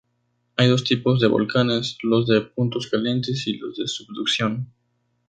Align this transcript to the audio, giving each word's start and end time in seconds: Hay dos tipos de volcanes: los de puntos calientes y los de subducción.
Hay 0.57 0.67
dos 0.67 0.83
tipos 0.83 1.19
de 1.19 1.27
volcanes: 1.27 1.99
los 2.01 2.25
de 2.25 2.41
puntos 2.41 2.87
calientes 2.87 3.45
y 3.45 3.57
los 3.57 3.77
de 3.77 3.87
subducción. 3.87 4.73